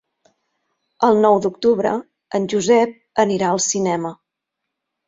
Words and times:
El 1.09 1.19
nou 1.25 1.37
d'octubre 1.47 1.93
en 2.41 2.49
Josep 2.55 2.99
anirà 3.27 3.53
al 3.53 3.65
cinema. 3.71 4.19